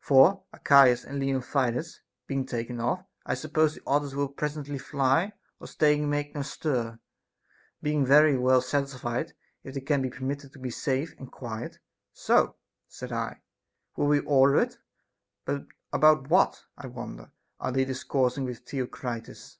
[0.00, 5.66] For, Archias and Leontidas being taken off, I suppose the others will presently fly, or
[5.66, 6.98] staying make no stir,
[7.82, 11.80] being very well satisfied if they can be per mitted to be safe and quiet.
[12.14, 12.56] So,
[12.88, 13.42] said I,
[13.94, 14.78] we will order it;
[15.44, 19.58] but about what, I wonder, are they discoursing with Theo critus?